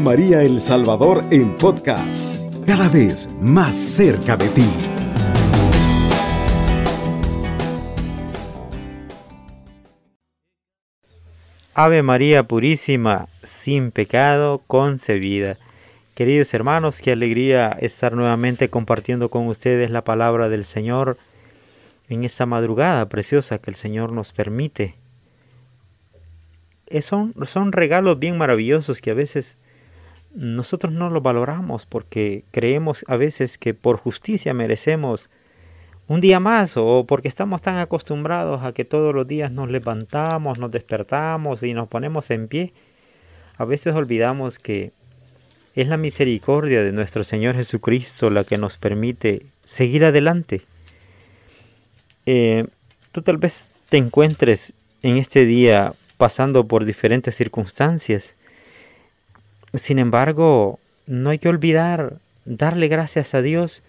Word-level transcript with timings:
María 0.00 0.42
El 0.42 0.60
Salvador 0.60 1.24
en 1.30 1.56
podcast, 1.56 2.36
cada 2.66 2.88
vez 2.88 3.28
más 3.40 3.76
cerca 3.76 4.36
de 4.36 4.48
ti. 4.48 4.68
Ave 11.74 12.02
María 12.02 12.44
Purísima, 12.44 13.28
sin 13.42 13.90
pecado 13.90 14.62
concebida. 14.66 15.58
Queridos 16.14 16.52
hermanos, 16.54 17.00
qué 17.00 17.12
alegría 17.12 17.68
estar 17.80 18.12
nuevamente 18.14 18.68
compartiendo 18.70 19.28
con 19.28 19.46
ustedes 19.48 19.90
la 19.90 20.02
palabra 20.02 20.48
del 20.48 20.64
Señor 20.64 21.18
en 22.08 22.24
esta 22.24 22.46
madrugada 22.46 23.06
preciosa 23.08 23.58
que 23.58 23.70
el 23.70 23.76
Señor 23.76 24.12
nos 24.12 24.32
permite. 24.32 24.94
Son, 27.00 27.34
son 27.44 27.72
regalos 27.72 28.18
bien 28.18 28.38
maravillosos 28.38 29.00
que 29.00 29.10
a 29.10 29.14
veces 29.14 29.58
nosotros 30.36 30.92
no 30.92 31.08
los 31.10 31.22
valoramos 31.22 31.86
porque 31.86 32.44
creemos 32.50 33.04
a 33.08 33.16
veces 33.16 33.56
que 33.56 33.74
por 33.74 33.96
justicia 33.96 34.52
merecemos 34.52 35.30
un 36.08 36.20
día 36.20 36.38
más 36.40 36.76
o 36.76 37.04
porque 37.08 37.28
estamos 37.28 37.62
tan 37.62 37.78
acostumbrados 37.78 38.62
a 38.62 38.72
que 38.72 38.84
todos 38.84 39.14
los 39.14 39.26
días 39.26 39.50
nos 39.50 39.70
levantamos, 39.70 40.58
nos 40.58 40.70
despertamos 40.70 41.62
y 41.62 41.72
nos 41.72 41.88
ponemos 41.88 42.30
en 42.30 42.48
pie. 42.48 42.72
A 43.56 43.64
veces 43.64 43.94
olvidamos 43.94 44.58
que 44.58 44.92
es 45.74 45.88
la 45.88 45.96
misericordia 45.96 46.82
de 46.82 46.92
nuestro 46.92 47.24
Señor 47.24 47.56
Jesucristo 47.56 48.30
la 48.30 48.44
que 48.44 48.58
nos 48.58 48.76
permite 48.76 49.46
seguir 49.64 50.04
adelante. 50.04 50.62
Eh, 52.26 52.66
tú 53.12 53.22
tal 53.22 53.38
vez 53.38 53.68
te 53.88 53.96
encuentres 53.96 54.74
en 55.02 55.16
este 55.16 55.44
día 55.44 55.94
pasando 56.18 56.66
por 56.66 56.84
diferentes 56.84 57.34
circunstancias. 57.34 58.34
Sin 59.74 59.98
embargo, 59.98 60.78
no 61.06 61.30
hay 61.30 61.38
que 61.38 61.48
olvidar 61.48 62.14
darle 62.44 62.88
gracias 62.88 63.34
a 63.34 63.42
Dios 63.42 63.82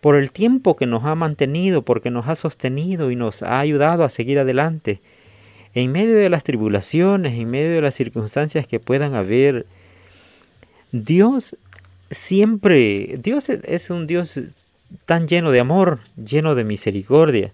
por 0.00 0.16
el 0.16 0.32
tiempo 0.32 0.76
que 0.76 0.86
nos 0.86 1.04
ha 1.04 1.14
mantenido, 1.14 1.82
porque 1.82 2.10
nos 2.10 2.28
ha 2.28 2.34
sostenido 2.34 3.10
y 3.10 3.16
nos 3.16 3.42
ha 3.42 3.60
ayudado 3.60 4.04
a 4.04 4.10
seguir 4.10 4.38
adelante. 4.38 5.00
En 5.74 5.92
medio 5.92 6.16
de 6.16 6.28
las 6.28 6.44
tribulaciones, 6.44 7.38
en 7.38 7.50
medio 7.50 7.70
de 7.70 7.80
las 7.80 7.94
circunstancias 7.94 8.66
que 8.66 8.80
puedan 8.80 9.14
haber, 9.14 9.64
Dios 10.90 11.56
siempre, 12.10 13.18
Dios 13.22 13.48
es 13.48 13.90
un 13.90 14.06
Dios 14.06 14.40
tan 15.06 15.28
lleno 15.28 15.50
de 15.50 15.60
amor, 15.60 16.00
lleno 16.16 16.54
de 16.54 16.64
misericordia. 16.64 17.52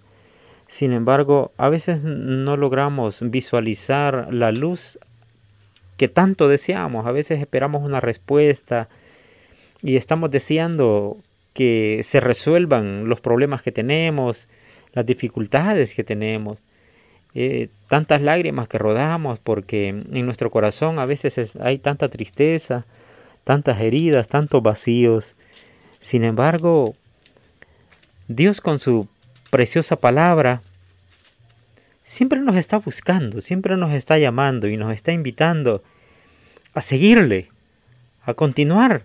Sin 0.67 0.93
embargo, 0.93 1.53
a 1.57 1.69
veces 1.69 2.03
no 2.03 2.57
logramos 2.57 3.19
visualizar 3.23 4.33
la 4.33 4.53
luz 4.53 4.99
que 5.99 6.09
tanto 6.09 6.49
deseamos. 6.49 7.07
A 7.07 7.13
veces 7.13 7.41
esperamos 7.41 7.83
una 7.83 8.01
respuesta 8.01 8.89
y 9.83 9.97
estamos 9.97 10.31
deseando 10.31 11.19
que 11.53 12.01
se 12.05 12.21
resuelvan 12.21 13.09
los 13.09 13.21
problemas 13.21 13.61
que 13.63 13.73
tenemos, 13.73 14.49
las 14.95 15.05
dificultades 15.05 15.95
que 15.95 16.05
tenemos, 16.05 16.63
eh, 17.35 17.69
tantas 17.89 18.23
lágrimas 18.23 18.69
que 18.69 18.79
rodamos 18.79 19.39
porque 19.41 19.89
en 19.89 20.25
nuestro 20.25 20.51
corazón 20.51 20.99
a 20.99 21.05
veces 21.05 21.57
hay 21.57 21.79
tanta 21.79 22.09
tristeza, 22.09 22.87
tantas 23.45 23.81
heridas, 23.81 24.29
tantos 24.29 24.63
vacíos. 24.63 25.35
Sin 25.99 26.23
embargo, 26.23 26.95
Dios 28.29 28.61
con 28.61 28.79
su 28.79 29.09
preciosa 29.51 29.97
palabra 29.97 30.63
siempre 32.09 32.41
nos 32.41 32.57
está 32.57 32.79
buscando, 32.79 33.41
siempre 33.41 33.77
nos 33.77 33.93
está 33.93 34.19
llamando 34.19 34.69
y 34.69 34.77
nos 34.77 34.93
está 34.95 35.13
invitando 35.13 35.83
a 36.75 36.81
seguirle, 36.81 37.49
a 38.25 38.35
continuar 38.35 39.03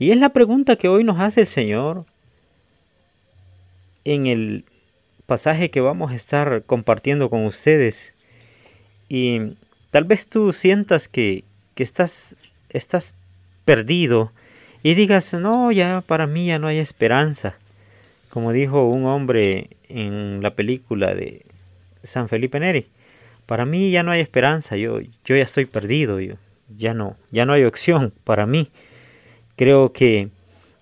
y 0.00 0.12
es 0.12 0.16
la 0.16 0.30
pregunta 0.30 0.76
que 0.76 0.88
hoy 0.88 1.04
nos 1.04 1.20
hace 1.20 1.42
el 1.42 1.46
Señor 1.46 2.06
en 4.06 4.26
el 4.26 4.64
pasaje 5.26 5.70
que 5.70 5.82
vamos 5.82 6.10
a 6.10 6.14
estar 6.14 6.62
compartiendo 6.64 7.28
con 7.28 7.44
ustedes. 7.44 8.14
Y 9.10 9.56
tal 9.90 10.04
vez 10.04 10.26
tú 10.26 10.54
sientas 10.54 11.06
que, 11.06 11.44
estás, 11.76 12.34
estás 12.70 13.12
perdido 13.66 14.32
y 14.82 14.94
digas, 14.94 15.34
no, 15.34 15.70
ya 15.70 16.00
para 16.00 16.26
mí 16.26 16.46
ya 16.46 16.58
no 16.58 16.68
hay 16.68 16.78
esperanza. 16.78 17.56
Como 18.30 18.52
dijo 18.52 18.88
un 18.88 19.04
hombre 19.04 19.68
en 19.90 20.42
la 20.42 20.54
película 20.54 21.14
de 21.14 21.44
San 22.02 22.28
Felipe 22.28 22.60
Neri, 22.60 22.86
para 23.46 23.64
mí 23.64 23.90
ya 23.90 24.02
no 24.02 24.12
hay 24.12 24.20
esperanza, 24.20 24.76
yo, 24.76 25.00
yo 25.00 25.36
ya 25.36 25.42
estoy 25.42 25.64
perdido, 25.66 26.20
yo, 26.20 26.34
ya 26.76 26.94
no, 26.94 27.16
ya 27.30 27.46
no 27.46 27.52
hay 27.52 27.64
opción 27.64 28.12
para 28.24 28.46
mí. 28.46 28.70
Creo 29.56 29.92
que 29.92 30.28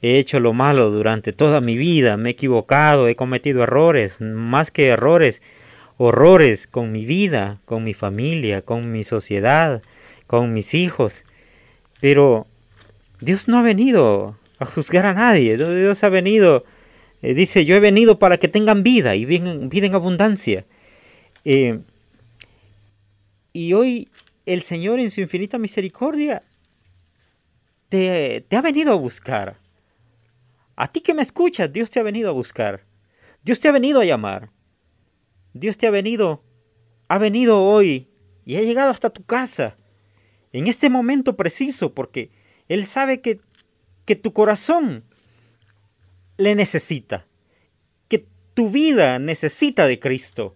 he 0.02 0.18
hecho 0.18 0.38
lo 0.40 0.52
malo 0.52 0.90
durante 0.90 1.32
toda 1.32 1.60
mi 1.60 1.76
vida, 1.76 2.16
me 2.16 2.30
he 2.30 2.32
equivocado, 2.32 3.08
he 3.08 3.16
cometido 3.16 3.62
errores, 3.62 4.20
más 4.20 4.70
que 4.70 4.88
errores, 4.88 5.42
horrores 5.96 6.66
con 6.66 6.92
mi 6.92 7.04
vida, 7.04 7.58
con 7.64 7.84
mi 7.84 7.94
familia, 7.94 8.62
con 8.62 8.92
mi 8.92 9.02
sociedad, 9.02 9.82
con 10.26 10.52
mis 10.52 10.74
hijos. 10.74 11.24
Pero 12.00 12.46
Dios 13.20 13.48
no 13.48 13.58
ha 13.58 13.62
venido 13.62 14.36
a 14.58 14.64
juzgar 14.64 15.06
a 15.06 15.14
nadie, 15.14 15.56
Dios 15.56 16.04
ha 16.04 16.08
venido, 16.08 16.64
eh, 17.22 17.34
dice, 17.34 17.64
yo 17.64 17.74
he 17.74 17.80
venido 17.80 18.18
para 18.18 18.38
que 18.38 18.48
tengan 18.48 18.82
vida 18.82 19.16
y 19.16 19.24
vida 19.24 19.86
en 19.86 19.94
abundancia. 19.94 20.64
Eh, 21.44 21.80
y 23.52 23.72
hoy 23.72 24.08
el 24.46 24.62
Señor 24.62 25.00
en 25.00 25.10
su 25.10 25.20
infinita 25.20 25.58
misericordia 25.58 26.42
te, 27.88 28.44
ha 28.50 28.62
venido 28.62 28.92
a 28.92 28.96
buscar. 28.96 29.58
A 30.76 30.88
ti 30.88 31.00
que 31.00 31.14
me 31.14 31.22
escuchas, 31.22 31.72
Dios 31.72 31.90
te 31.90 32.00
ha 32.00 32.02
venido 32.02 32.28
a 32.28 32.32
buscar. 32.32 32.84
Dios 33.42 33.60
te 33.60 33.68
ha 33.68 33.72
venido 33.72 34.00
a 34.00 34.04
llamar. 34.04 34.50
Dios 35.54 35.76
te 35.76 35.86
ha 35.86 35.90
venido, 35.90 36.42
ha 37.08 37.18
venido 37.18 37.62
hoy 37.62 38.08
y 38.44 38.56
ha 38.56 38.62
llegado 38.62 38.90
hasta 38.90 39.10
tu 39.10 39.24
casa. 39.24 39.76
En 40.52 40.66
este 40.66 40.88
momento 40.88 41.36
preciso, 41.36 41.94
porque 41.94 42.30
Él 42.68 42.84
sabe 42.84 43.20
que, 43.20 43.40
que 44.04 44.16
tu 44.16 44.32
corazón 44.32 45.04
le 46.36 46.54
necesita. 46.54 47.26
Que 48.08 48.26
tu 48.54 48.70
vida 48.70 49.18
necesita 49.18 49.86
de 49.86 49.98
Cristo. 49.98 50.54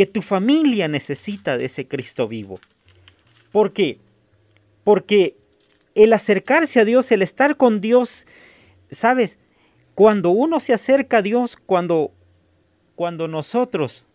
Que 0.00 0.06
tu 0.06 0.22
familia 0.22 0.88
necesita 0.88 1.58
de 1.58 1.66
ese 1.66 1.86
Cristo 1.86 2.26
vivo. 2.26 2.58
¿Por 3.52 3.74
qué? 3.74 3.98
Porque 4.82 5.36
el 5.94 6.14
acercarse 6.14 6.80
a 6.80 6.86
Dios, 6.86 7.12
el 7.12 7.20
estar 7.20 7.58
con 7.58 7.82
Dios, 7.82 8.26
¿sabes? 8.90 9.38
Cuando 9.94 10.30
uno 10.30 10.58
se 10.58 10.72
acerca 10.72 11.18
a 11.18 11.20
Dios, 11.20 11.58
cuando, 11.66 12.12
cuando 12.94 13.28
nosotros 13.28 14.06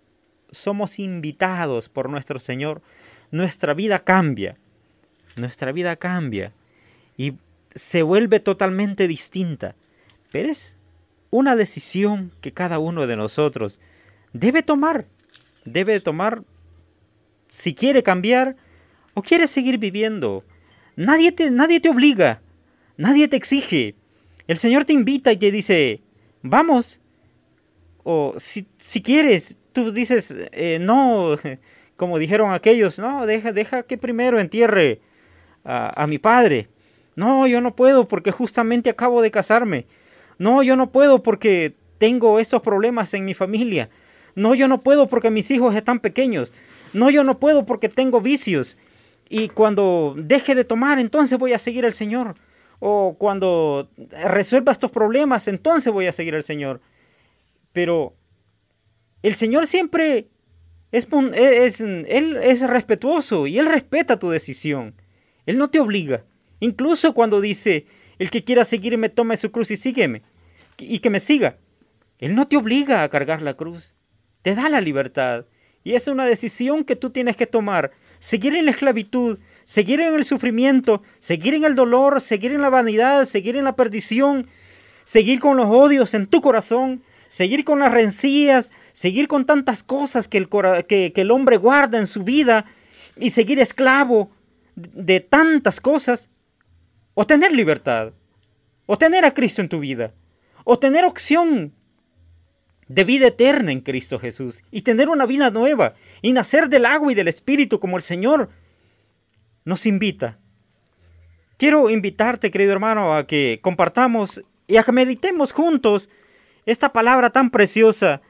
somos 0.50 0.97
invitados 0.97 1.88
por 1.88 2.09
nuestro 2.09 2.40
Señor, 2.40 2.81
nuestra 3.29 3.75
vida 3.75 4.00
cambia. 4.00 4.57
Nuestra 5.35 5.72
vida 5.72 5.97
cambia 5.97 6.51
y 7.16 7.34
se 7.75 8.01
vuelve 8.01 8.40
totalmente 8.40 9.07
distinta. 9.07 9.75
Pero 10.31 10.50
es 10.50 10.78
una 11.29 11.56
decisión 11.56 12.31
que 12.41 12.53
cada 12.53 12.79
uno 12.79 13.06
de 13.06 13.18
nosotros 13.18 13.79
debe 14.34 14.63
tomar. 14.63 15.06
Debe 15.66 16.00
tomar 16.00 16.44
si 17.50 17.76
quiere 17.76 18.03
cambiar 18.03 18.56
o 19.14 19.22
quiere 19.22 19.48
seguir 19.48 19.78
viviendo 19.78 20.44
Nadie 20.96 21.31
te, 21.31 21.52
nadie 21.52 21.80
te 21.80 21.90
obliga, 21.90 22.42
nadie 22.98 23.28
te 23.28 23.36
exige. 23.36 23.96
El 24.48 24.58
Señor 24.58 24.86
te 24.86 24.94
invita 24.94 25.31
y 25.31 25.38
te 25.38 25.52
dice, 25.52 26.02
vamos. 26.42 27.00
O 28.04 28.36
si, 28.38 28.68
si 28.78 29.02
quieres, 29.02 29.58
tú 29.74 29.92
dices, 29.92 30.34
eh, 30.52 30.78
no, 30.80 31.38
como 31.98 32.18
dijeron 32.18 32.54
aquellos, 32.54 33.00
no, 33.00 33.25
deja, 33.25 33.51
deja 33.51 33.84
que 33.84 33.98
primero 33.98 34.39
entierre 34.39 35.01
a, 35.63 36.04
a 36.04 36.07
mi 36.07 36.18
padre. 36.18 36.69
No, 37.16 37.48
yo 37.48 37.62
no 37.62 37.75
puedo 37.75 38.07
porque 38.07 38.31
justamente 38.31 38.89
acabo 38.89 39.22
de 39.22 39.31
casarme. 39.31 39.88
No, 40.38 40.63
yo 40.63 40.75
no 40.75 40.92
puedo 40.92 41.24
porque 41.24 41.75
tengo 41.98 42.39
estos 42.39 42.62
problemas 42.62 43.13
en 43.13 43.25
mi 43.25 43.34
familia. 43.34 43.89
No, 44.36 44.54
yo 44.54 44.68
no 44.68 44.82
puedo 44.82 45.08
porque 45.08 45.30
mis 45.32 45.50
hijos 45.52 45.76
están 45.76 46.00
pequeños. 46.00 46.52
No, 46.94 47.10
yo 47.10 47.24
no 47.24 47.40
puedo 47.40 47.66
porque 47.66 47.90
tengo 47.90 48.22
vicios 48.22 48.78
y 49.30 49.50
cuando 49.50 50.14
deje 50.18 50.56
de 50.56 50.64
tomar, 50.64 51.00
entonces 51.00 51.40
voy 51.40 51.54
a 51.54 51.60
seguir 51.60 51.86
al 51.86 51.94
Señor. 51.94 52.36
O 52.80 53.16
cuando 53.18 53.90
resuelva 54.12 54.72
estos 54.72 54.92
problemas, 54.92 55.48
entonces 55.48 55.92
voy 55.92 56.08
a 56.08 56.12
seguir 56.12 56.36
al 56.36 56.44
Señor. 56.44 56.82
Pero 57.72 58.14
el 59.24 59.36
Señor 59.36 59.66
siempre 59.68 60.28
es, 60.92 61.08
es, 61.34 61.82
él 61.82 62.38
es 62.38 62.62
respetuoso 62.62 63.48
y 63.48 63.58
Él 63.58 63.66
respeta 63.66 64.20
tu 64.20 64.30
decisión. 64.30 64.94
Él 65.46 65.58
no 65.58 65.70
te 65.70 65.80
obliga. 65.80 66.24
Incluso 66.60 67.14
cuando 67.14 67.42
dice, 67.42 67.88
el 68.20 68.30
que 68.30 68.44
quiera 68.44 68.66
seguirme, 68.66 69.10
tome 69.10 69.38
su 69.38 69.52
cruz 69.52 69.72
y 69.72 69.78
sígueme. 69.78 70.22
Y 70.78 71.00
que 71.00 71.10
me 71.10 71.20
siga. 71.20 71.58
Él 72.20 72.36
no 72.36 72.48
te 72.48 72.58
obliga 72.58 73.04
a 73.04 73.10
cargar 73.10 73.42
la 73.42 73.56
cruz. 73.56 73.96
Te 74.45 74.53
da 74.53 74.69
la 74.69 74.80
libertad. 74.80 75.45
Y 75.83 75.95
es 75.95 76.07
una 76.07 76.24
decisión 76.24 76.83
que 76.83 76.95
tú 76.95 77.09
tienes 77.09 77.36
que 77.36 77.47
tomar 77.47 77.89
seguir 78.19 78.53
en 78.53 78.65
la 78.65 78.71
esclavitud, 78.71 79.39
seguir 79.63 80.00
en 80.01 80.13
el 80.13 80.24
sufrimiento, 80.24 81.01
seguir 81.18 81.56
en 81.56 81.63
el 81.63 81.74
dolor, 81.74 82.21
seguir 82.21 82.51
en 82.51 82.62
la 82.62 82.69
vanidad, 82.69 83.25
seguir 83.25 83.56
en 83.56 83.63
la 83.63 83.75
perdición, 83.75 84.45
seguir 85.03 85.39
con 85.39 85.57
los 85.57 85.65
odios 85.68 86.13
en 86.13 86.27
tu 86.27 86.42
corazón, 86.42 87.01
seguir 87.27 87.65
con 87.65 87.80
las 87.80 87.92
rencillas, 87.92 88.69
seguir 88.94 89.27
con 89.27 89.47
tantas 89.47 89.81
cosas 89.81 90.27
que 90.27 90.38
el, 90.38 91.31
hombre 91.31 91.57
guarda 91.57 91.98
en 91.98 92.06
su 92.06 92.21
vida 92.21 92.65
y 93.18 93.31
seguir 93.31 93.59
esclavo 93.59 94.30
de 94.75 95.21
tantas 95.21 95.81
cosas, 95.81 96.30
o 97.15 97.25
tener 97.25 97.51
libertad, 97.51 98.13
o 98.86 98.95
tener 98.95 99.25
a 99.25 99.33
Cristo 99.33 99.63
en 99.63 99.69
tu 99.69 99.80
vida, 99.80 100.13
o 100.65 100.77
tener 100.77 101.03
opción 101.03 101.74
de 102.88 103.04
vida 103.04 103.28
eterna 103.28 103.72
en 103.72 103.82
Cristo 103.82 104.20
Jesús 104.20 104.64
y 104.72 104.82
tener 104.82 105.10
una 105.10 105.26
vida 105.26 105.50
nueva 105.50 105.96
y 106.22 106.34
nacer 106.34 106.70
del 106.70 106.86
agua 106.86 107.12
y 107.12 107.16
del 107.16 107.28
Espíritu 107.28 107.80
como 107.80 107.98
el 107.98 108.04
Señor 108.04 108.50
nos 109.64 109.86
invita. 109.86 110.38
Quiero 111.58 111.90
invitarte, 111.90 112.52
querido 112.52 112.74
hermano, 112.74 113.16
a 113.16 113.26
que 113.28 113.60
compartamos 113.62 114.44
y 114.68 114.78
a 114.78 114.84
que 114.84 114.92
meditemos 114.92 115.52
juntos 115.52 116.10
esta 116.66 116.92
palabra 116.92 117.30
tan 117.32 117.50
preciosa 117.50 118.22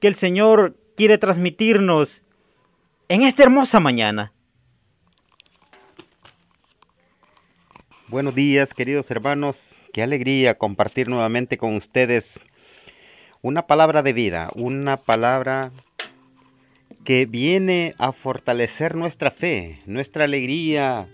que 0.00 0.08
el 0.08 0.14
Señor 0.14 0.76
quiere 0.96 1.18
transmitirnos 1.18 2.22
en 3.08 3.22
esta 3.22 3.44
hermosa 3.44 3.80
mañana. 3.80 4.32
Buenos 8.08 8.34
días, 8.34 8.74
queridos 8.74 9.10
hermanos. 9.10 9.56
Qué 9.92 10.02
alegría 10.02 10.58
compartir 10.58 11.08
nuevamente 11.08 11.56
con 11.56 11.76
ustedes 11.76 12.40
una 13.42 13.66
palabra 13.66 14.04
de 14.04 14.12
vida, 14.12 14.50
una 14.54 14.98
palabra 14.98 15.72
que 17.04 17.26
viene 17.26 17.96
a 17.98 18.12
fortalecer 18.12 18.94
nuestra 18.94 19.32
fe, 19.32 19.80
nuestra 19.84 20.24
alegría, 20.24 21.08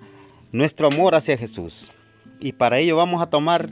nuestro 0.52 0.88
amor 0.88 1.14
hacia 1.14 1.38
Jesús. 1.38 1.90
Y 2.38 2.52
para 2.52 2.80
ello 2.80 2.96
vamos 2.96 3.22
a 3.22 3.30
tomar 3.30 3.70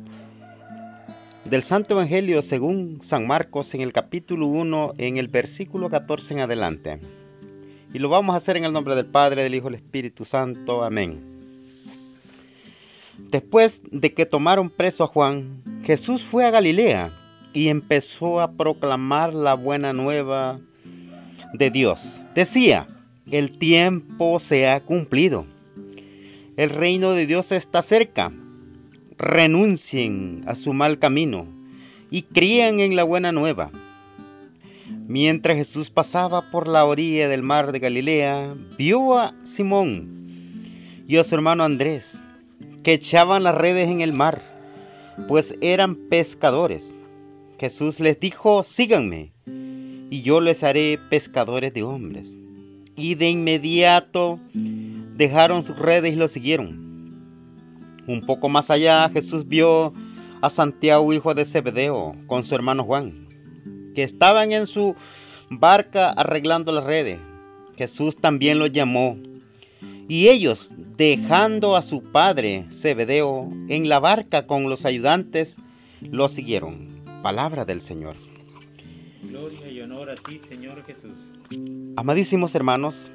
del 1.44 1.62
Santo 1.62 1.92
Evangelio 1.92 2.40
según 2.40 3.02
San 3.04 3.26
Marcos 3.26 3.74
en 3.74 3.82
el 3.82 3.92
capítulo 3.92 4.46
1, 4.46 4.94
en 4.96 5.18
el 5.18 5.28
versículo 5.28 5.90
14 5.90 6.32
en 6.32 6.40
adelante. 6.40 6.98
Y 7.92 7.98
lo 7.98 8.08
vamos 8.08 8.32
a 8.32 8.38
hacer 8.38 8.56
en 8.56 8.64
el 8.64 8.72
nombre 8.72 8.94
del 8.94 9.06
Padre, 9.06 9.42
del 9.42 9.54
Hijo 9.54 9.68
y 9.68 9.72
del 9.72 9.82
Espíritu 9.82 10.24
Santo. 10.24 10.82
Amén. 10.82 11.20
Después 13.18 13.82
de 13.90 14.14
que 14.14 14.24
tomaron 14.24 14.70
preso 14.70 15.04
a 15.04 15.08
Juan, 15.08 15.62
Jesús 15.84 16.24
fue 16.24 16.46
a 16.46 16.50
Galilea 16.50 17.12
y 17.56 17.70
empezó 17.70 18.42
a 18.42 18.52
proclamar 18.52 19.32
la 19.32 19.54
buena 19.54 19.94
nueva 19.94 20.60
de 21.54 21.70
Dios. 21.70 21.98
Decía, 22.34 22.86
el 23.30 23.56
tiempo 23.56 24.40
se 24.40 24.68
ha 24.68 24.80
cumplido. 24.80 25.46
El 26.58 26.68
reino 26.68 27.12
de 27.12 27.26
Dios 27.26 27.52
está 27.52 27.80
cerca. 27.80 28.30
Renuncien 29.16 30.44
a 30.46 30.54
su 30.54 30.74
mal 30.74 30.98
camino 30.98 31.46
y 32.10 32.24
crían 32.24 32.78
en 32.80 32.94
la 32.94 33.04
buena 33.04 33.32
nueva. 33.32 33.70
Mientras 35.08 35.56
Jesús 35.56 35.88
pasaba 35.88 36.50
por 36.50 36.68
la 36.68 36.84
orilla 36.84 37.26
del 37.26 37.42
mar 37.42 37.72
de 37.72 37.78
Galilea, 37.78 38.54
vio 38.76 39.18
a 39.18 39.34
Simón 39.44 41.04
y 41.08 41.16
a 41.16 41.24
su 41.24 41.34
hermano 41.34 41.64
Andrés, 41.64 42.18
que 42.82 42.92
echaban 42.92 43.44
las 43.44 43.54
redes 43.54 43.88
en 43.88 44.02
el 44.02 44.12
mar, 44.12 44.42
pues 45.26 45.54
eran 45.62 45.94
pescadores. 45.94 46.95
Jesús 47.58 48.00
les 48.00 48.20
dijo, 48.20 48.62
síganme, 48.64 49.32
y 50.10 50.22
yo 50.22 50.40
les 50.40 50.62
haré 50.62 50.98
pescadores 51.10 51.72
de 51.72 51.82
hombres. 51.82 52.26
Y 52.96 53.14
de 53.14 53.30
inmediato 53.30 54.38
dejaron 54.52 55.62
sus 55.62 55.78
redes 55.78 56.12
y 56.12 56.16
lo 56.16 56.28
siguieron. 56.28 56.86
Un 58.06 58.24
poco 58.26 58.48
más 58.48 58.70
allá 58.70 59.08
Jesús 59.08 59.48
vio 59.48 59.92
a 60.42 60.50
Santiago, 60.50 61.12
hijo 61.12 61.34
de 61.34 61.44
Zebedeo, 61.44 62.14
con 62.26 62.44
su 62.44 62.54
hermano 62.54 62.84
Juan, 62.84 63.26
que 63.94 64.02
estaban 64.02 64.52
en 64.52 64.66
su 64.66 64.94
barca 65.50 66.10
arreglando 66.10 66.72
las 66.72 66.84
redes. 66.84 67.18
Jesús 67.76 68.16
también 68.16 68.58
los 68.58 68.72
llamó. 68.72 69.16
Y 70.08 70.28
ellos, 70.28 70.70
dejando 70.96 71.74
a 71.74 71.82
su 71.82 72.02
padre 72.02 72.66
Zebedeo 72.72 73.50
en 73.68 73.88
la 73.88 73.98
barca 73.98 74.46
con 74.46 74.68
los 74.68 74.84
ayudantes, 74.84 75.56
lo 76.00 76.28
siguieron. 76.28 76.95
Palabra 77.22 77.64
del 77.64 77.80
Señor. 77.80 78.16
Gloria 79.22 79.68
y 79.68 79.80
honor 79.80 80.10
a 80.10 80.14
ti, 80.14 80.40
Señor 80.48 80.84
Jesús. 80.84 81.30
Amadísimos 81.96 82.54
hermanos, 82.54 83.10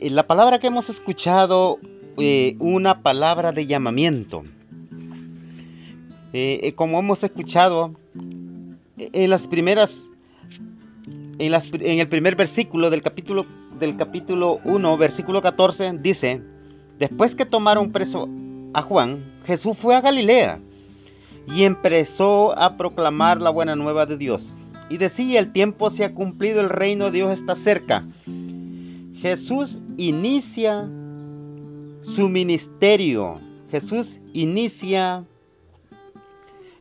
eh, 0.00 0.10
la 0.10 0.26
palabra 0.26 0.58
que 0.58 0.66
hemos 0.66 0.90
escuchado, 0.90 1.78
eh, 2.18 2.56
una 2.58 3.02
palabra 3.02 3.52
de 3.52 3.66
llamamiento. 3.66 4.44
Eh, 6.32 6.72
como 6.74 6.98
hemos 6.98 7.22
escuchado 7.24 7.94
en 8.98 9.30
las 9.30 9.46
primeras, 9.46 9.96
en, 11.38 11.50
las, 11.50 11.66
en 11.72 11.98
el 11.98 12.08
primer 12.08 12.36
versículo 12.36 12.90
del 12.90 13.00
capítulo, 13.00 13.46
del 13.78 13.96
capítulo 13.96 14.60
1, 14.64 14.98
versículo 14.98 15.40
14, 15.40 15.94
dice, 16.00 16.42
después 16.98 17.34
que 17.34 17.46
tomaron 17.46 17.92
preso 17.92 18.28
a 18.74 18.82
Juan, 18.82 19.24
Jesús 19.46 19.78
fue 19.78 19.94
a 19.94 20.02
Galilea 20.02 20.60
y 21.46 21.64
empezó 21.64 22.58
a 22.58 22.76
proclamar 22.76 23.40
la 23.40 23.50
buena 23.50 23.76
nueva 23.76 24.06
de 24.06 24.16
Dios. 24.16 24.42
Y 24.88 24.98
decía, 24.98 25.38
el 25.38 25.52
tiempo 25.52 25.90
se 25.90 26.04
ha 26.04 26.14
cumplido, 26.14 26.60
el 26.60 26.68
reino 26.68 27.06
de 27.06 27.12
Dios 27.12 27.32
está 27.32 27.54
cerca. 27.54 28.06
Jesús 29.20 29.78
inicia 29.96 30.88
su 32.02 32.28
ministerio. 32.28 33.40
Jesús 33.70 34.20
inicia 34.32 35.24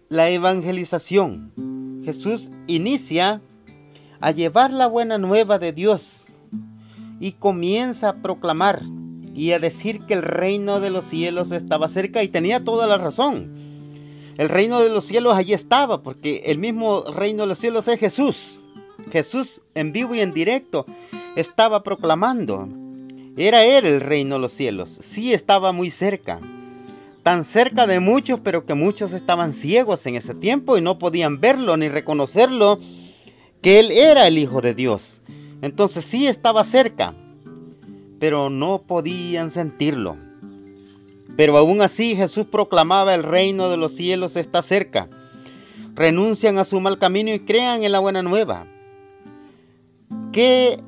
la 0.09 0.29
evangelización. 0.29 2.01
Jesús 2.05 2.51
inicia 2.67 3.41
a 4.19 4.31
llevar 4.31 4.71
la 4.71 4.87
buena 4.87 5.17
nueva 5.17 5.57
de 5.57 5.71
Dios 5.71 6.25
y 7.19 7.33
comienza 7.33 8.09
a 8.09 8.21
proclamar 8.21 8.83
y 9.33 9.51
a 9.51 9.59
decir 9.59 10.01
que 10.01 10.13
el 10.13 10.21
reino 10.21 10.79
de 10.79 10.89
los 10.89 11.05
cielos 11.05 11.51
estaba 11.51 11.89
cerca 11.89 12.23
y 12.23 12.29
tenía 12.29 12.63
toda 12.63 12.87
la 12.87 12.97
razón. 12.97 13.64
El 14.37 14.49
reino 14.49 14.81
de 14.81 14.89
los 14.89 15.05
cielos 15.05 15.37
allí 15.37 15.53
estaba, 15.53 16.03
porque 16.03 16.43
el 16.45 16.57
mismo 16.57 17.05
reino 17.05 17.43
de 17.43 17.47
los 17.47 17.57
cielos 17.57 17.87
es 17.87 17.99
Jesús. 17.99 18.59
Jesús 19.11 19.61
en 19.75 19.91
vivo 19.93 20.13
y 20.15 20.19
en 20.19 20.33
directo 20.33 20.85
estaba 21.35 21.83
proclamando. 21.83 22.67
Era 23.37 23.65
Él 23.65 23.85
el 23.85 24.01
reino 24.01 24.35
de 24.35 24.41
los 24.41 24.51
cielos. 24.51 24.89
Sí 25.01 25.33
estaba 25.33 25.71
muy 25.71 25.89
cerca. 25.89 26.39
Tan 27.23 27.43
cerca 27.43 27.87
de 27.87 27.99
muchos, 27.99 28.39
pero 28.41 28.65
que 28.65 28.73
muchos 28.73 29.13
estaban 29.13 29.53
ciegos 29.53 30.05
en 30.05 30.15
ese 30.15 30.35
tiempo 30.35 30.77
y 30.77 30.81
no 30.81 30.99
podían 30.99 31.39
verlo 31.39 31.75
ni 31.77 31.89
reconocerlo, 31.89 32.79
que 33.61 33.79
Él 33.79 33.91
era 33.91 34.27
el 34.27 34.37
Hijo 34.37 34.61
de 34.61 34.73
Dios. 34.73 35.21
Entonces 35.61 36.05
sí 36.05 36.27
estaba 36.27 36.63
cerca, 36.63 37.15
pero 38.19 38.49
no 38.49 38.83
podían 38.85 39.49
sentirlo. 39.49 40.17
Pero 41.35 41.57
aún 41.57 41.81
así 41.81 42.15
Jesús 42.15 42.47
proclamaba 42.47 43.13
el 43.13 43.23
reino 43.23 43.69
de 43.69 43.77
los 43.77 43.93
cielos 43.93 44.35
está 44.35 44.61
cerca. 44.61 45.09
Renuncian 45.93 46.57
a 46.57 46.65
su 46.65 46.79
mal 46.79 46.97
camino 46.97 47.33
y 47.33 47.39
crean 47.39 47.83
en 47.83 47.91
la 47.91 47.99
buena 47.99 48.21
nueva. 48.21 48.67
¿Qué 50.31 50.81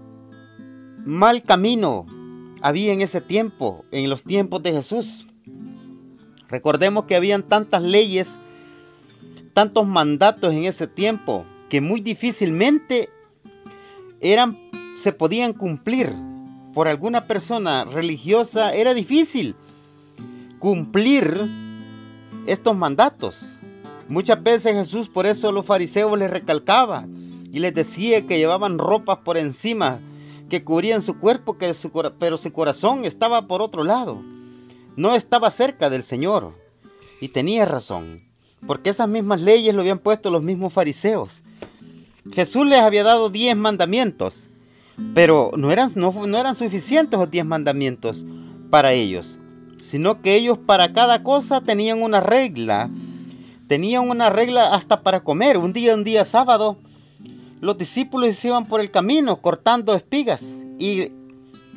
mal 1.05 1.43
camino 1.43 2.05
había 2.61 2.93
en 2.93 3.01
ese 3.01 3.21
tiempo, 3.21 3.85
en 3.91 4.09
los 4.09 4.23
tiempos 4.23 4.63
de 4.63 4.73
Jesús? 4.73 5.27
Recordemos 6.49 7.05
que 7.05 7.15
habían 7.15 7.43
tantas 7.43 7.81
leyes, 7.81 8.29
tantos 9.53 9.85
mandatos 9.85 10.53
en 10.53 10.63
ese 10.63 10.87
tiempo, 10.87 11.45
que 11.69 11.81
muy 11.81 11.99
difícilmente 11.99 13.09
eran, 14.21 14.57
se 14.95 15.11
podían 15.11 15.53
cumplir. 15.53 16.13
Por 16.73 16.87
alguna 16.87 17.27
persona 17.27 17.85
religiosa 17.85 18.71
era 18.71 18.93
difícil 18.93 19.55
cumplir 20.59 21.49
estos 22.45 22.75
mandatos. 22.75 23.39
Muchas 24.07 24.41
veces 24.41 24.73
Jesús 24.73 25.09
por 25.09 25.25
eso 25.25 25.51
los 25.51 25.65
fariseos 25.65 26.17
les 26.17 26.29
recalcaba 26.29 27.05
y 27.51 27.59
les 27.59 27.73
decía 27.73 28.25
que 28.25 28.37
llevaban 28.37 28.77
ropas 28.77 29.19
por 29.19 29.37
encima 29.37 29.99
que 30.49 30.63
cubrían 30.63 31.01
su 31.01 31.19
cuerpo, 31.19 31.57
que 31.57 31.75
pero 32.19 32.37
su 32.37 32.53
corazón 32.53 33.03
estaba 33.03 33.47
por 33.47 33.61
otro 33.61 33.83
lado. 33.83 34.21
No 34.95 35.15
estaba 35.15 35.51
cerca 35.51 35.89
del 35.89 36.03
Señor. 36.03 36.53
Y 37.19 37.29
tenía 37.29 37.65
razón, 37.65 38.23
porque 38.65 38.91
esas 38.91 39.09
mismas 39.09 39.41
leyes 39.41 39.73
lo 39.73 39.81
habían 39.81 39.99
puesto 39.99 40.29
los 40.29 40.43
mismos 40.43 40.71
fariseos. 40.71 41.41
Jesús 42.31 42.65
les 42.67 42.79
había 42.79 43.03
dado 43.03 43.29
diez 43.29 43.57
mandamientos, 43.57 44.47
pero 45.15 45.51
no 45.57 45.71
eran, 45.71 45.91
no, 45.95 46.27
no 46.27 46.37
eran 46.37 46.55
suficientes 46.55 47.19
los 47.19 47.31
diez 47.31 47.45
mandamientos 47.45 48.23
para 48.69 48.93
ellos 48.93 49.39
sino 49.89 50.21
que 50.21 50.35
ellos 50.35 50.57
para 50.57 50.91
cada 50.93 51.23
cosa 51.23 51.61
tenían 51.61 52.01
una 52.01 52.19
regla. 52.19 52.89
Tenían 53.67 54.09
una 54.09 54.29
regla 54.29 54.73
hasta 54.73 55.01
para 55.01 55.21
comer. 55.21 55.57
Un 55.57 55.73
día, 55.73 55.93
un 55.93 56.03
día 56.03 56.25
sábado, 56.25 56.77
los 57.61 57.77
discípulos 57.77 58.35
se 58.35 58.49
iban 58.49 58.65
por 58.65 58.81
el 58.81 58.91
camino 58.91 59.41
cortando 59.41 59.95
espigas 59.95 60.43
y 60.77 61.11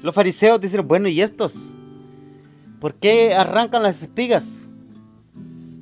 Los 0.03 0.15
fariseos 0.15 0.61
dijeron, 0.61 0.89
bueno, 0.89 1.09
¿y 1.09 1.21
estos? 1.21 1.55
¿Por 2.81 2.95
qué 2.95 3.35
arrancan 3.35 3.83
las 3.83 4.03
espigas? 4.03 4.67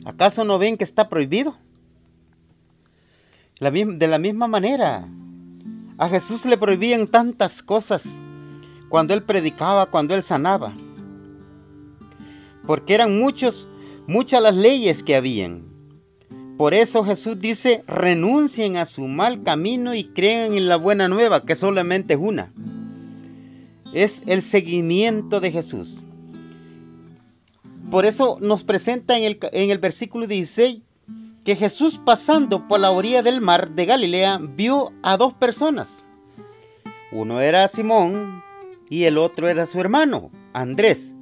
¿Acaso 0.05 0.45
no 0.45 0.59
ven 0.59 0.77
que 0.77 0.85
está 0.85 1.09
prohibido? 1.09 1.57
de 3.61 4.07
la 4.07 4.19
misma 4.19 4.47
manera, 4.47 5.09
a 5.99 6.09
Jesús 6.09 6.45
le 6.47 6.57
prohibían 6.57 7.09
tantas 7.09 7.63
cosas 7.63 8.05
cuando 8.89 9.15
él 9.15 9.23
predicaba, 9.23 9.87
cuando 9.87 10.15
él 10.15 10.23
sanaba. 10.23 10.73
Porque 12.69 12.93
eran 12.93 13.19
muchos, 13.19 13.67
muchas 14.07 14.43
las 14.43 14.55
leyes 14.55 15.03
que 15.03 15.17
habían. 15.17 15.65
Por 16.59 16.75
eso 16.75 17.03
Jesús 17.03 17.41
dice, 17.41 17.83
renuncien 17.87 18.77
a 18.77 18.85
su 18.85 19.07
mal 19.07 19.43
camino 19.43 19.95
y 19.95 20.05
crean 20.05 20.53
en 20.53 20.69
la 20.69 20.77
buena 20.77 21.09
nueva, 21.09 21.47
que 21.47 21.57
solamente 21.57 22.13
es 22.13 22.21
una. 22.21 22.53
Es 23.95 24.23
el 24.27 24.43
seguimiento 24.43 25.41
de 25.41 25.51
Jesús. 25.51 26.03
Por 27.91 28.05
eso 28.05 28.37
nos 28.43 28.65
presenta 28.65 29.17
en 29.17 29.25
el, 29.25 29.39
en 29.53 29.71
el 29.71 29.79
versículo 29.79 30.27
16 30.27 30.83
que 31.47 31.57
Jesús 31.57 31.99
pasando 32.05 32.69
por 32.69 32.81
la 32.81 32.91
orilla 32.91 33.23
del 33.23 33.41
mar 33.41 33.71
de 33.71 33.87
Galilea 33.87 34.41
vio 34.43 34.93
a 35.03 35.17
dos 35.17 35.33
personas. 35.33 36.05
Uno 37.13 37.41
era 37.41 37.67
Simón 37.69 38.43
y 38.91 39.05
el 39.05 39.17
otro 39.17 39.49
era 39.49 39.65
su 39.65 39.81
hermano, 39.81 40.31
Andrés, 40.53 41.15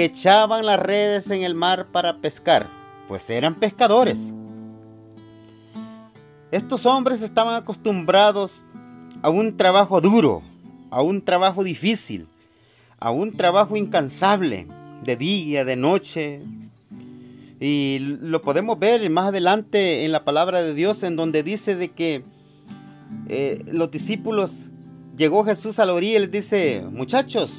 que 0.00 0.06
echaban 0.06 0.64
las 0.64 0.80
redes 0.80 1.28
en 1.30 1.42
el 1.42 1.54
mar 1.54 1.88
para 1.92 2.22
pescar, 2.22 2.70
pues 3.06 3.28
eran 3.28 3.56
pescadores. 3.56 4.32
Estos 6.50 6.86
hombres 6.86 7.20
estaban 7.20 7.54
acostumbrados 7.54 8.64
a 9.20 9.28
un 9.28 9.58
trabajo 9.58 10.00
duro, 10.00 10.40
a 10.88 11.02
un 11.02 11.20
trabajo 11.22 11.62
difícil, 11.62 12.28
a 12.98 13.10
un 13.10 13.36
trabajo 13.36 13.76
incansable, 13.76 14.66
de 15.04 15.16
día, 15.16 15.66
de 15.66 15.76
noche, 15.76 16.40
y 17.60 17.98
lo 18.22 18.40
podemos 18.40 18.78
ver 18.78 19.10
más 19.10 19.28
adelante 19.28 20.06
en 20.06 20.12
la 20.12 20.24
palabra 20.24 20.62
de 20.62 20.72
Dios, 20.72 21.02
en 21.02 21.14
donde 21.14 21.42
dice 21.42 21.76
de 21.76 21.90
que 21.90 22.24
eh, 23.28 23.62
los 23.70 23.90
discípulos, 23.90 24.50
llegó 25.18 25.44
Jesús 25.44 25.78
a 25.78 25.84
la 25.84 25.92
orilla 25.92 26.16
y 26.16 26.20
les 26.20 26.30
dice, 26.30 26.86
muchachos, 26.90 27.50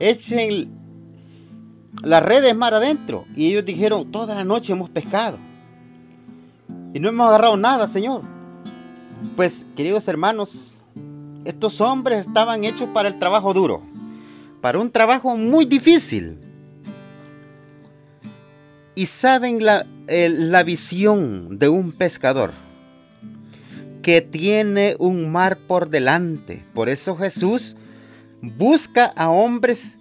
echen 0.00 0.75
las 2.02 2.22
redes 2.22 2.54
mar 2.56 2.74
adentro. 2.74 3.26
Y 3.34 3.48
ellos 3.48 3.64
dijeron, 3.64 4.10
toda 4.10 4.34
la 4.34 4.44
noche 4.44 4.72
hemos 4.72 4.90
pescado. 4.90 5.38
Y 6.92 7.00
no 7.00 7.08
hemos 7.08 7.28
agarrado 7.28 7.56
nada, 7.56 7.88
Señor. 7.88 8.22
Pues, 9.34 9.66
queridos 9.76 10.06
hermanos, 10.08 10.76
estos 11.44 11.80
hombres 11.80 12.26
estaban 12.26 12.64
hechos 12.64 12.88
para 12.90 13.08
el 13.08 13.18
trabajo 13.18 13.54
duro, 13.54 13.82
para 14.60 14.78
un 14.78 14.90
trabajo 14.90 15.36
muy 15.36 15.64
difícil 15.64 16.38
y 18.94 19.06
saben 19.06 19.64
la, 19.64 19.86
la 20.08 20.62
visión 20.62 21.58
de 21.58 21.68
un 21.68 21.92
pescador 21.92 22.52
que 24.02 24.22
tiene 24.22 24.96
un 24.98 25.30
mar 25.30 25.58
por 25.66 25.90
delante. 25.90 26.64
Por 26.74 26.88
eso 26.88 27.16
Jesús 27.16 27.76
busca 28.40 29.06
a 29.06 29.30
hombres 29.30 29.96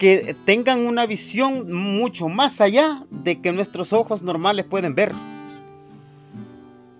que 0.00 0.34
tengan 0.46 0.86
una 0.86 1.04
visión 1.04 1.70
mucho 1.70 2.30
más 2.30 2.62
allá 2.62 3.04
de 3.10 3.42
que 3.42 3.52
nuestros 3.52 3.92
ojos 3.92 4.22
normales 4.22 4.64
pueden 4.64 4.94
ver. 4.94 5.12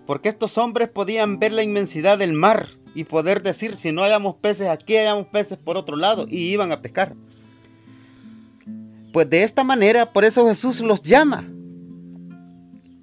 Porque 0.07 0.29
estos 0.29 0.59
hombres 0.59 0.91
podían 0.91 1.39
ver 1.39 1.53
la 1.53 1.63
inmensidad 1.63 2.19
del 2.19 2.35
mar 2.35 2.69
y 2.95 3.05
poder 3.05 3.43
decir, 3.43 3.77
si 3.77 3.91
no 3.91 4.03
hayamos 4.03 4.37
peces 4.37 4.69
aquí, 4.69 4.99
hayamos 4.99 5.29
peces 5.29 5.57
por 5.57 5.79
otro 5.79 5.97
lado, 5.97 6.27
y 6.29 6.51
iban 6.53 6.73
a 6.73 6.83
pescar. 6.83 7.15
Pues 9.15 9.31
de 9.31 9.45
esta 9.45 9.65
manera, 9.65 10.13
por 10.13 10.27
eso 10.27 10.47
Jesús 10.47 10.81
los 10.81 11.03
llama. 11.03 11.49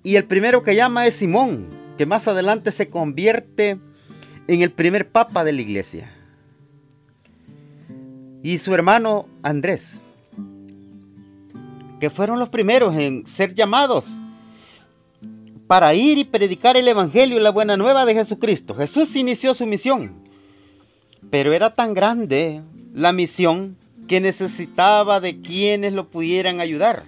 Y 0.03 0.15
el 0.15 0.25
primero 0.25 0.61
que 0.61 0.75
llama 0.75 1.07
es 1.07 1.15
Simón, 1.15 1.69
que 1.97 2.05
más 2.05 2.27
adelante 2.27 2.71
se 2.71 2.91
convierte 2.91 3.79
en 4.47 4.61
el 4.61 4.69
primer 4.69 5.09
papa 5.09 5.43
de 5.43 5.53
la 5.53 5.61
iglesia. 5.61 6.16
Y 8.47 8.59
su 8.59 8.73
hermano 8.73 9.25
Andrés, 9.43 9.99
que 11.99 12.09
fueron 12.09 12.39
los 12.39 12.47
primeros 12.47 12.95
en 12.95 13.27
ser 13.27 13.53
llamados 13.53 14.05
para 15.67 15.93
ir 15.93 16.17
y 16.17 16.23
predicar 16.23 16.77
el 16.77 16.87
Evangelio 16.87 17.37
y 17.37 17.41
la 17.41 17.49
buena 17.49 17.75
nueva 17.75 18.05
de 18.05 18.13
Jesucristo. 18.13 18.73
Jesús 18.73 19.13
inició 19.17 19.53
su 19.53 19.65
misión, 19.65 20.13
pero 21.29 21.51
era 21.51 21.75
tan 21.75 21.93
grande 21.93 22.61
la 22.93 23.11
misión 23.11 23.75
que 24.07 24.21
necesitaba 24.21 25.19
de 25.19 25.41
quienes 25.41 25.91
lo 25.91 26.07
pudieran 26.07 26.61
ayudar. 26.61 27.03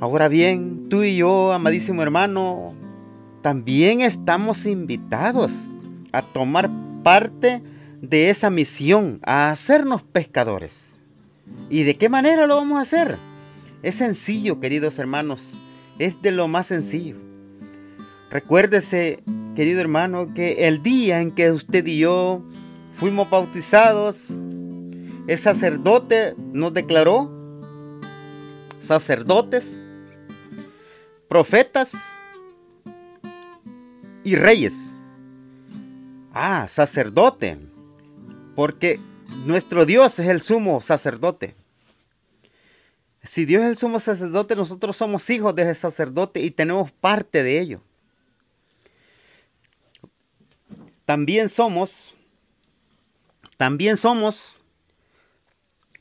Ahora 0.00 0.28
bien, 0.28 0.88
tú 0.88 1.02
y 1.02 1.16
yo, 1.16 1.52
amadísimo 1.52 2.00
hermano, 2.00 2.72
también 3.42 4.00
estamos 4.00 4.64
invitados 4.64 5.52
a 6.10 6.22
tomar 6.22 6.70
parte 7.02 7.62
de 8.00 8.30
esa 8.30 8.50
misión, 8.50 9.18
a 9.22 9.50
hacernos 9.50 10.02
pescadores. 10.02 10.90
¿Y 11.68 11.82
de 11.82 11.96
qué 11.96 12.08
manera 12.08 12.46
lo 12.46 12.56
vamos 12.56 12.78
a 12.78 12.82
hacer? 12.82 13.18
Es 13.82 13.96
sencillo, 13.96 14.60
queridos 14.60 14.98
hermanos, 14.98 15.40
es 15.98 16.20
de 16.22 16.30
lo 16.30 16.48
más 16.48 16.66
sencillo. 16.66 17.16
Recuérdese, 18.30 19.22
querido 19.54 19.80
hermano, 19.80 20.32
que 20.34 20.68
el 20.68 20.82
día 20.82 21.20
en 21.20 21.32
que 21.32 21.50
usted 21.50 21.86
y 21.86 21.98
yo 21.98 22.42
fuimos 22.98 23.28
bautizados, 23.28 24.30
el 25.26 25.38
sacerdote 25.38 26.34
nos 26.52 26.72
declaró 26.72 27.30
sacerdotes, 28.80 29.64
profetas 31.28 31.92
y 34.24 34.36
reyes. 34.36 34.74
Ah, 36.32 36.66
sacerdote, 36.68 37.58
porque 38.60 39.00
nuestro 39.46 39.86
Dios 39.86 40.18
es 40.18 40.28
el 40.28 40.42
sumo 40.42 40.82
sacerdote. 40.82 41.54
Si 43.22 43.46
Dios 43.46 43.62
es 43.62 43.68
el 43.70 43.76
sumo 43.78 44.00
sacerdote, 44.00 44.54
nosotros 44.54 44.98
somos 44.98 45.30
hijos 45.30 45.54
de 45.54 45.62
ese 45.62 45.76
sacerdote 45.76 46.40
y 46.40 46.50
tenemos 46.50 46.92
parte 46.92 47.42
de 47.42 47.58
ello. 47.58 47.80
También 51.06 51.48
somos, 51.48 52.12
también 53.56 53.96
somos 53.96 54.56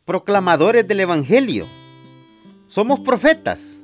proclamadores 0.03 0.85
del 0.85 0.99
Evangelio. 0.99 1.65
Somos 2.67 2.99
profetas. 2.99 3.79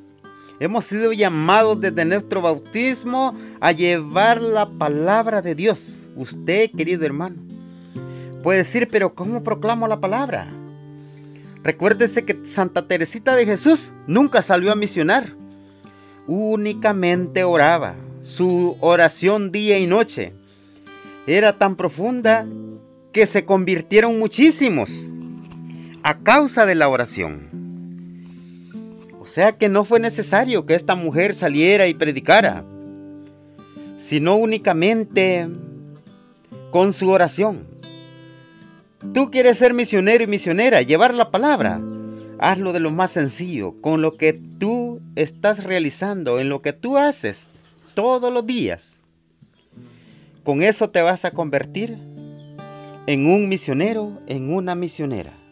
Hemos 0.60 0.84
sido 0.84 1.14
llamados 1.14 1.80
desde 1.80 2.04
nuestro 2.04 2.42
bautismo 2.42 3.40
a 3.62 3.72
llevar 3.72 4.42
la 4.42 4.68
palabra 4.68 5.42
de 5.42 5.56
Dios. 5.56 5.82
Usted, 6.18 6.72
querido 6.72 7.06
hermano, 7.06 7.55
puede 8.46 8.60
decir, 8.60 8.90
pero 8.92 9.16
¿cómo 9.16 9.42
proclamo 9.42 9.88
la 9.88 10.00
palabra? 10.00 10.48
Recuérdese 11.64 12.26
que 12.26 12.46
Santa 12.46 12.88
Teresita 12.88 13.36
de 13.36 13.48
Jesús 13.48 13.92
nunca 14.06 14.44
salió 14.44 14.72
a 14.72 14.76
misionar. 14.76 15.34
Únicamente 16.28 17.44
oraba. 17.44 17.96
Su 18.22 18.78
oración 18.82 19.52
día 19.52 19.80
y 19.80 19.88
noche 19.88 20.34
era 21.26 21.58
tan 21.58 21.76
profunda 21.76 22.46
que 23.12 23.26
se 23.26 23.46
convirtieron 23.46 24.20
muchísimos 24.20 24.92
a 26.04 26.20
causa 26.20 26.68
de 26.68 26.76
la 26.76 26.88
oración. 26.88 27.50
O 29.20 29.26
sea 29.26 29.54
que 29.54 29.70
no 29.70 29.86
fue 29.86 30.00
necesario 30.00 30.68
que 30.68 30.76
esta 30.76 30.94
mujer 30.94 31.34
saliera 31.34 31.88
y 31.88 31.96
predicara, 31.96 32.64
sino 33.98 34.36
únicamente 34.36 35.50
con 36.70 36.94
su 36.94 37.10
oración. 37.10 37.74
Tú 39.14 39.32
quieres 39.32 39.58
ser 39.58 39.74
misionero 39.74 40.24
y 40.24 40.28
misionera, 40.28 40.82
llevar 40.82 41.14
la 41.14 41.32
palabra. 41.32 41.82
Hazlo 42.40 42.74
de 42.74 42.80
lo 42.80 42.92
más 42.92 43.12
sencillo, 43.12 43.80
con 43.82 44.02
lo 44.02 44.18
que 44.18 44.34
tú 44.34 45.02
estás 45.16 45.64
realizando, 45.64 46.40
en 46.40 46.50
lo 46.50 46.62
que 46.62 46.74
tú 46.74 46.98
haces 46.98 47.48
todos 47.94 48.32
los 48.32 48.46
días. 48.46 49.02
Con 50.44 50.62
eso 50.62 50.90
te 50.90 51.02
vas 51.02 51.24
a 51.26 51.32
convertir 51.32 51.98
en 53.08 53.26
un 53.26 53.48
misionero, 53.48 54.20
en 54.28 54.54
una 54.54 54.76
misionera 54.76 55.46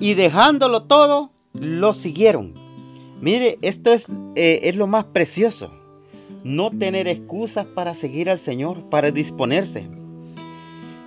y 0.00 0.14
dejándolo 0.14 0.84
todo, 0.84 1.30
lo 1.54 1.94
siguieron. 1.94 2.54
Mire, 3.20 3.58
esto 3.62 3.92
es, 3.92 4.06
eh, 4.36 4.60
es 4.64 4.76
lo 4.76 4.86
más 4.86 5.06
precioso. 5.06 5.72
No 6.44 6.70
tener 6.70 7.08
excusas 7.08 7.66
para 7.66 7.94
seguir 7.94 8.30
al 8.30 8.38
Señor, 8.38 8.88
para 8.90 9.10
disponerse. 9.10 9.88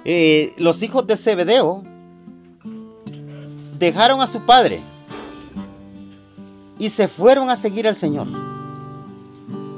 Eh, 0.03 0.53
los 0.57 0.81
hijos 0.81 1.05
de 1.07 1.17
Zebedeo 1.17 1.83
dejaron 3.77 4.21
a 4.21 4.27
su 4.27 4.41
padre 4.41 4.81
y 6.79 6.89
se 6.89 7.07
fueron 7.07 7.49
a 7.49 7.57
seguir 7.57 7.87
al 7.87 7.95
Señor. 7.95 8.27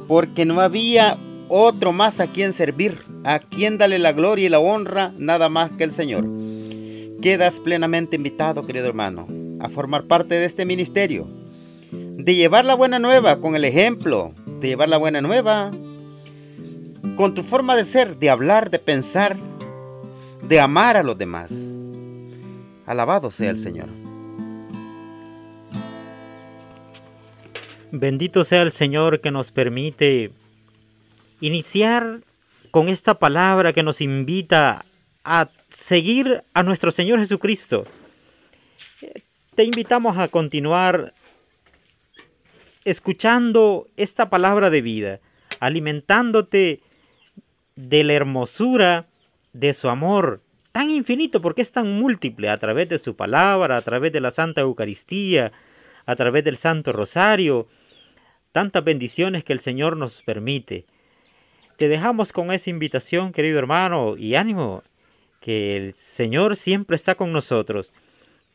Porque 0.08 0.46
no 0.46 0.62
había 0.62 1.18
otro 1.50 1.92
más 1.92 2.20
a 2.20 2.28
quien 2.28 2.54
servir. 2.54 3.00
a 3.26 3.40
quien 3.40 3.78
dale 3.78 4.00
la 4.00 4.12
gloria 4.12 4.46
y 4.46 4.50
la 4.50 4.60
honra 4.60 5.14
nada 5.18 5.48
más 5.48 5.72
que 5.72 5.86
el 5.86 5.94
Señor. 5.94 6.26
Quedas 7.22 7.60
plenamente 7.62 8.18
invitado, 8.18 8.66
querido 8.66 8.88
hermano, 8.88 9.28
a 9.62 9.70
formar 9.70 10.04
parte 10.08 10.36
de 10.36 10.46
este 10.46 10.66
ministerio, 10.66 11.26
de 11.92 12.36
llevar 12.36 12.66
la 12.66 12.76
buena 12.76 13.00
nueva 13.00 13.40
con 13.40 13.56
el 13.56 13.64
ejemplo, 13.64 14.34
de 14.60 14.68
llevar 14.68 14.90
la 14.90 14.98
buena 14.98 15.22
nueva 15.22 15.72
con 17.16 17.34
tu 17.34 17.44
forma 17.44 17.76
de 17.78 17.86
ser, 17.86 18.18
de 18.18 18.30
hablar, 18.30 18.70
de 18.70 18.80
pensar, 18.80 19.38
de 20.48 20.60
amar 20.60 20.98
a 20.98 21.04
los 21.04 21.18
demás. 21.18 21.52
Alabado 22.86 23.32
sea 23.32 23.50
el 23.50 23.58
Señor. 23.58 23.90
Bendito 27.92 28.44
sea 28.44 28.62
el 28.64 28.72
Señor 28.72 29.22
que 29.22 29.32
nos 29.32 29.52
permite 29.52 30.32
iniciar 31.40 32.22
con 32.72 32.90
esta 32.90 33.20
palabra 33.20 33.72
que 33.72 33.84
nos 33.84 34.02
invita 34.02 34.86
a 35.24 35.50
seguir 35.70 36.44
a 36.54 36.64
nuestro 36.64 36.92
Señor 36.92 37.20
Jesucristo. 37.20 37.86
Te 39.56 39.64
invitamos 39.64 40.18
a 40.18 40.28
continuar 40.28 41.14
escuchando 42.84 43.88
esta 43.96 44.30
palabra 44.30 44.70
de 44.70 44.82
vida, 44.82 45.20
alimentándote 45.60 46.82
de 47.76 48.04
la 48.04 48.14
hermosura 48.14 49.08
de 49.54 49.74
su 49.74 49.90
amor 49.90 50.42
tan 50.72 50.90
infinito, 50.90 51.42
porque 51.42 51.62
es 51.62 51.72
tan 51.72 52.00
múltiple 52.00 52.50
a 52.50 52.58
través 52.58 52.90
de 52.90 52.98
su 52.98 53.16
palabra, 53.16 53.78
a 53.78 53.82
través 53.82 54.12
de 54.12 54.20
la 54.20 54.32
Santa 54.32 54.62
Eucaristía, 54.62 55.52
a 56.06 56.16
través 56.16 56.44
del 56.44 56.58
Santo 56.58 56.92
Rosario, 56.92 57.68
tantas 58.52 58.84
bendiciones 58.84 59.44
que 59.44 59.54
el 59.54 59.60
Señor 59.60 59.98
nos 59.98 60.22
permite. 60.24 60.86
Te 61.78 61.88
dejamos 61.88 62.34
con 62.34 62.52
esa 62.52 62.70
invitación, 62.70 63.32
querido 63.32 63.60
hermano, 63.60 64.18
y 64.18 64.36
ánimo, 64.36 64.84
que 65.40 65.78
el 65.78 65.94
Señor 65.94 66.56
siempre 66.56 66.96
está 66.96 67.16
con 67.16 67.32
nosotros 67.32 67.94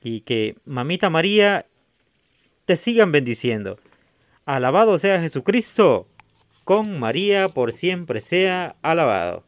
y 0.02 0.22
que 0.22 0.56
Mamita 0.64 1.10
María 1.10 1.66
te 2.64 2.76
sigan 2.76 3.12
bendiciendo. 3.12 3.78
Alabado 4.44 4.98
sea 4.98 5.20
Jesucristo 5.20 6.08
con 6.64 6.98
María 6.98 7.48
por 7.48 7.72
siempre 7.72 8.20
sea 8.20 8.76
alabado. 8.82 9.47